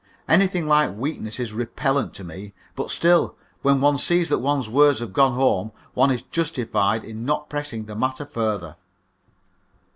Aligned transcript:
Anything 0.27 0.65
like 0.67 0.95
weakness 0.97 1.39
is 1.39 1.53
repellent 1.53 2.15
to 2.15 2.23
me, 2.23 2.53
but 2.75 2.89
still, 2.89 3.35
when 3.61 3.81
one 3.81 3.99
sees 3.99 4.29
that 4.29 4.39
one's 4.39 4.67
words 4.67 4.99
have 4.99 5.13
gone 5.13 5.35
home, 5.35 5.71
one 5.93 6.09
is 6.09 6.23
justified 6.23 7.03
in 7.03 7.23
not 7.23 7.51
pressing 7.51 7.85
the 7.85 7.93
matter 7.95 8.25
further. 8.25 8.77